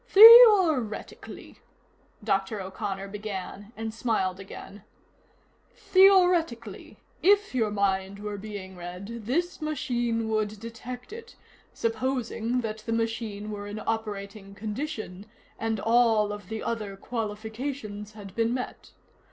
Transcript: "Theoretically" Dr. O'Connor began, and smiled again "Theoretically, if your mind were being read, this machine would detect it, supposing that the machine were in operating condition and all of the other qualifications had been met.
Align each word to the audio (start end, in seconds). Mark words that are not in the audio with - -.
"Theoretically" 0.07 1.59
Dr. 2.31 2.59
O'Connor 2.59 3.07
began, 3.09 3.71
and 3.77 3.93
smiled 3.93 4.39
again 4.39 4.83
"Theoretically, 5.75 6.97
if 7.21 7.53
your 7.53 7.69
mind 7.69 8.17
were 8.17 8.39
being 8.39 8.75
read, 8.75 9.25
this 9.27 9.61
machine 9.61 10.27
would 10.27 10.59
detect 10.59 11.13
it, 11.13 11.35
supposing 11.71 12.61
that 12.61 12.79
the 12.79 12.93
machine 12.93 13.51
were 13.51 13.67
in 13.67 13.79
operating 13.85 14.55
condition 14.55 15.27
and 15.59 15.79
all 15.79 16.33
of 16.33 16.49
the 16.49 16.63
other 16.63 16.97
qualifications 16.97 18.13
had 18.13 18.35
been 18.35 18.55
met. 18.55 18.93